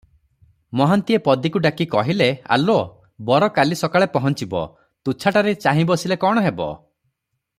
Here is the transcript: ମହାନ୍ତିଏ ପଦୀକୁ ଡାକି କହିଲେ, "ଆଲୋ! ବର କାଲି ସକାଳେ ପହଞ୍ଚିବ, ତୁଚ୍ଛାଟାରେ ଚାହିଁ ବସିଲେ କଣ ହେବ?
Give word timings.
ମହାନ୍ତିଏ 0.79 1.17
ପଦୀକୁ 1.27 1.59
ଡାକି 1.65 1.85
କହିଲେ, 1.91 2.29
"ଆଲୋ! 2.57 2.77
ବର 3.29 3.51
କାଲି 3.59 3.79
ସକାଳେ 3.83 4.09
ପହଞ୍ଚିବ, 4.15 4.63
ତୁଚ୍ଛାଟାରେ 5.09 5.55
ଚାହିଁ 5.67 5.89
ବସିଲେ 5.93 6.19
କଣ 6.27 6.49
ହେବ? 6.49 6.71